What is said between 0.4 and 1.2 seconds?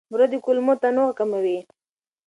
کولمو تنوع